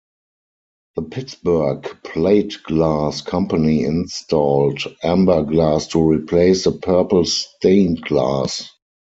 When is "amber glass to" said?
5.03-6.01